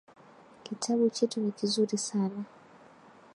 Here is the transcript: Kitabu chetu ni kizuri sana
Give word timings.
Kitabu 0.63 1.09
chetu 1.09 1.39
ni 1.39 1.51
kizuri 1.51 1.97
sana 1.97 2.43